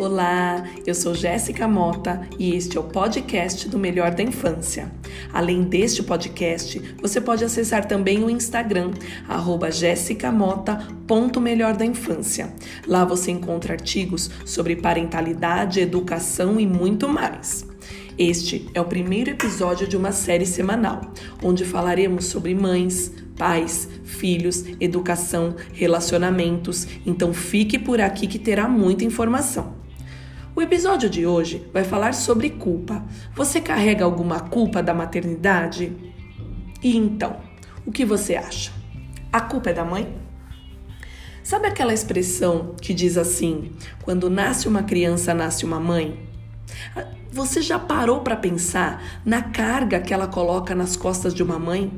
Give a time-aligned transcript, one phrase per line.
[0.00, 4.92] Olá, eu sou Jéssica Mota e este é o podcast do Melhor da Infância.
[5.32, 8.92] Além deste podcast, você pode acessar também o Instagram,
[9.72, 12.54] jessicamota.melhor da infância.
[12.86, 17.66] Lá você encontra artigos sobre parentalidade, educação e muito mais.
[18.16, 24.64] Este é o primeiro episódio de uma série semanal, onde falaremos sobre mães, pais, filhos,
[24.80, 26.86] educação, relacionamentos.
[27.04, 29.77] Então fique por aqui que terá muita informação.
[30.58, 33.06] O episódio de hoje vai falar sobre culpa.
[33.32, 35.96] Você carrega alguma culpa da maternidade?
[36.82, 37.36] E então,
[37.86, 38.72] o que você acha?
[39.32, 40.12] A culpa é da mãe?
[41.44, 43.70] Sabe aquela expressão que diz assim:
[44.02, 46.28] quando nasce uma criança, nasce uma mãe?
[47.30, 51.96] Você já parou para pensar na carga que ela coloca nas costas de uma mãe?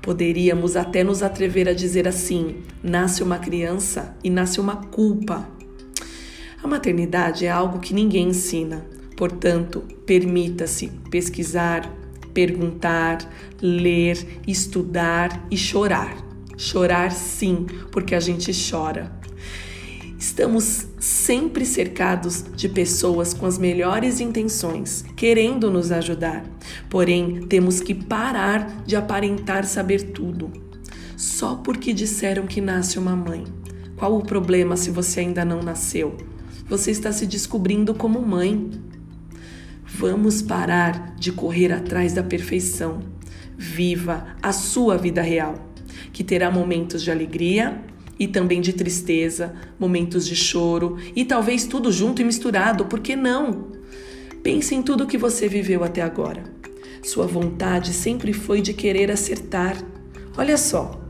[0.00, 5.55] Poderíamos até nos atrever a dizer assim: nasce uma criança e nasce uma culpa.
[6.66, 8.84] A maternidade é algo que ninguém ensina,
[9.16, 11.88] portanto, permita-se pesquisar,
[12.34, 13.18] perguntar,
[13.62, 16.16] ler, estudar e chorar.
[16.56, 19.12] Chorar sim, porque a gente chora.
[20.18, 26.44] Estamos sempre cercados de pessoas com as melhores intenções, querendo nos ajudar.
[26.90, 30.50] Porém, temos que parar de aparentar saber tudo.
[31.16, 33.44] Só porque disseram que nasce uma mãe.
[33.94, 36.34] Qual o problema se você ainda não nasceu?
[36.68, 38.70] Você está se descobrindo como mãe.
[39.84, 43.02] Vamos parar de correr atrás da perfeição.
[43.56, 45.70] Viva a sua vida real,
[46.12, 47.80] que terá momentos de alegria
[48.18, 53.14] e também de tristeza, momentos de choro e talvez tudo junto e misturado, por que
[53.14, 53.68] não?
[54.42, 56.42] Pense em tudo que você viveu até agora.
[57.02, 59.76] Sua vontade sempre foi de querer acertar.
[60.36, 61.00] Olha só,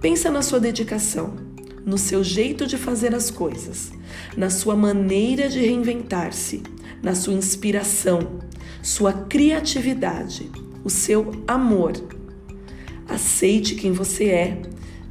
[0.00, 1.47] pensa na sua dedicação,
[1.88, 3.90] no seu jeito de fazer as coisas,
[4.36, 6.62] na sua maneira de reinventar-se,
[7.02, 8.40] na sua inspiração,
[8.82, 10.50] sua criatividade,
[10.84, 11.94] o seu amor.
[13.08, 14.62] Aceite quem você é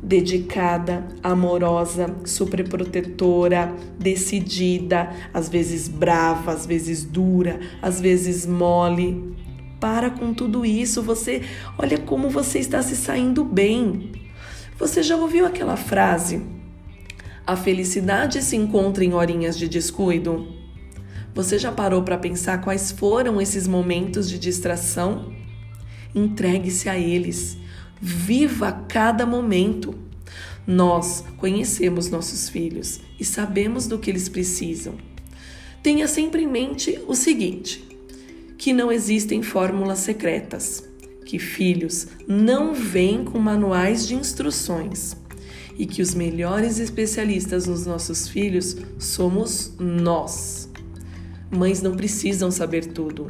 [0.03, 9.35] dedicada, amorosa, superprotetora, decidida, às vezes brava, às vezes dura, às vezes mole.
[9.79, 11.41] Para com tudo isso, você
[11.75, 14.11] olha como você está se saindo bem.
[14.77, 16.56] Você já ouviu aquela frase?
[17.47, 20.53] A felicidade se encontra em horinhas de descuido?
[21.33, 25.33] Você já parou para pensar quais foram esses momentos de distração?
[26.13, 27.57] Entregue-se a eles.
[28.01, 29.95] Viva cada momento.
[30.67, 34.95] Nós conhecemos nossos filhos e sabemos do que eles precisam.
[35.81, 37.81] Tenha sempre em mente o seguinte:
[38.57, 40.83] que não existem fórmulas secretas,
[41.27, 45.17] que filhos não vêm com manuais de instruções
[45.77, 50.69] e que os melhores especialistas nos nossos filhos somos nós.
[51.51, 53.27] Mães não precisam saber tudo.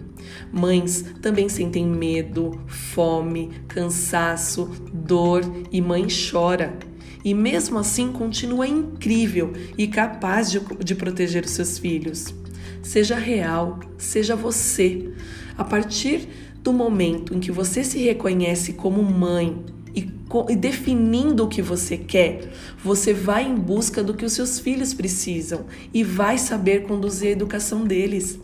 [0.52, 5.42] Mães também sentem medo, fome, cansaço, dor
[5.72, 6.78] e mãe chora.
[7.26, 12.34] E mesmo assim continua incrível e capaz de, de proteger os seus filhos.
[12.82, 15.12] Seja real, seja você.
[15.58, 16.30] A partir
[16.68, 19.58] do momento em que você se reconhece como mãe,
[19.96, 22.52] e definindo o que você quer,
[22.84, 27.32] você vai em busca do que os seus filhos precisam e vai saber conduzir a
[27.32, 28.38] educação deles.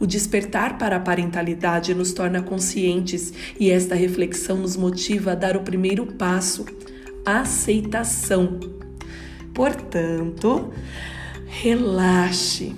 [0.00, 5.56] O despertar para a parentalidade nos torna conscientes e esta reflexão nos motiva a dar
[5.56, 6.66] o primeiro passo,
[7.24, 8.58] a aceitação.
[9.54, 10.72] Portanto,
[11.46, 12.74] relaxe,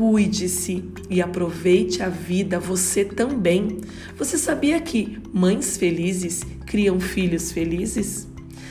[0.00, 3.82] cuide-se e aproveite a vida você também.
[4.16, 8.26] Você sabia que mães felizes criam filhos felizes?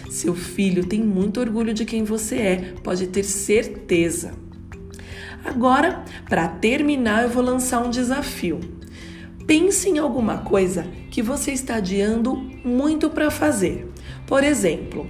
[0.10, 4.34] Seu filho tem muito orgulho de quem você é, pode ter certeza.
[5.46, 8.60] Agora, para terminar, eu vou lançar um desafio.
[9.46, 13.88] Pense em alguma coisa que você está adiando muito para fazer.
[14.26, 15.08] Por exemplo,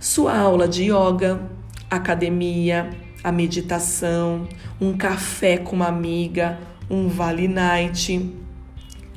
[0.00, 1.48] sua aula de yoga,
[1.88, 4.48] academia, a meditação,
[4.80, 8.32] um café com uma amiga, um vale night.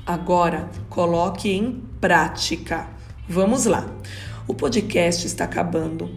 [0.03, 2.87] Agora, coloque em prática.
[3.27, 3.87] Vamos lá.
[4.47, 6.09] O podcast está acabando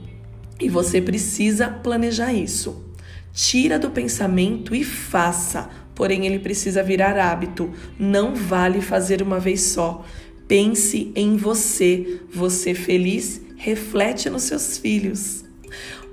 [0.58, 2.82] e você precisa planejar isso.
[3.30, 7.70] Tira do pensamento e faça, porém ele precisa virar hábito.
[7.98, 10.02] Não vale fazer uma vez só.
[10.48, 12.22] Pense em você.
[12.32, 15.44] Você feliz reflete nos seus filhos.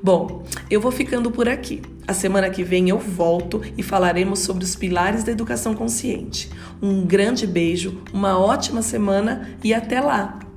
[0.01, 1.81] Bom, eu vou ficando por aqui.
[2.07, 6.49] A semana que vem eu volto e falaremos sobre os pilares da educação consciente.
[6.81, 10.48] Um grande beijo, uma ótima semana e até lá!